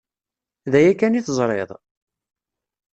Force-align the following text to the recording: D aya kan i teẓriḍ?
D 0.71 0.73
aya 0.79 0.93
kan 0.99 1.17
i 1.19 1.21
teẓriḍ? 1.21 1.71